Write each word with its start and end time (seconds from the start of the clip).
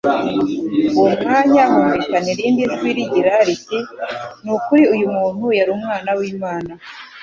uwo 0.97 1.09
mwanya 1.23 1.63
humvikana 1.71 2.27
irindi 2.33 2.61
jwi 2.73 2.89
rigira 2.97 3.33
riti: 3.47 3.79
«Ni 4.43 4.49
ukuri 4.55 4.83
uyu 4.93 5.07
muntu 5.15 5.45
yari 5.57 5.71
Umwana 5.77 6.09
w'Imana..» 6.17 6.71